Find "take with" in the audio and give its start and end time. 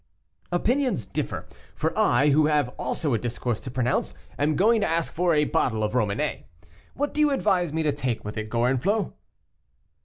7.91-8.35